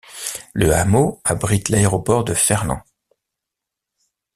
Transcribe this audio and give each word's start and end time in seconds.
Le 0.53 0.73
hameau 0.73 1.21
abrite 1.23 1.69
l'Aéroport 1.69 2.23
de 2.23 2.33
Ferland. 2.33 2.81